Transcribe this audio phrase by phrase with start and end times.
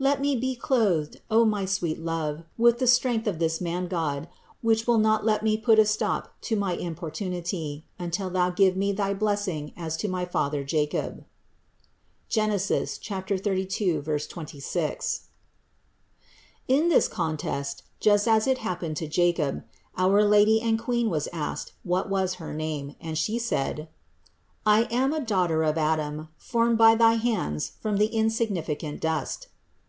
[0.00, 3.26] Let me be 58 CITY OF GOD clothed, O my sweet love, with the strength
[3.26, 4.28] of this Man God,
[4.62, 8.50] which will not allow me to put a stop to my impor tunity, until Thou
[8.50, 11.24] give me thy blessing as to my father Jacob"
[12.28, 12.50] (Gen.
[12.50, 14.02] 32,26).
[14.04, 15.28] 55.
[16.68, 19.64] In this contest (just as it once happened to Jacob)
[19.96, 23.88] our Lady and Queen was asked, what was her name; and She said:
[24.64, 29.48] "I am a daughter of Adam, formed by thy hands from the insignificant dust."